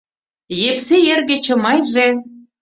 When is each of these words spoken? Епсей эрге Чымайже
Епсей 0.69 1.03
эрге 1.13 1.37
Чымайже 1.45 2.07